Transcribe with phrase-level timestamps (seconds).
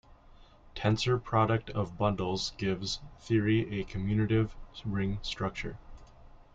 [0.73, 4.49] Tensor product of bundles gives -theory a commutative
[4.83, 5.77] ring structure.